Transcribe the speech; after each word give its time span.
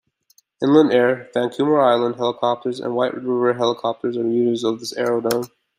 Inland 0.63 0.91
Air, 0.93 1.29
Vancouver 1.31 1.79
Island 1.79 2.15
Helicopters 2.15 2.79
and 2.79 2.95
White 2.95 3.13
River 3.13 3.53
Helicopters 3.53 4.17
are 4.17 4.25
users 4.27 4.63
of 4.63 4.79
this 4.79 4.93
aerodrome. 4.97 5.47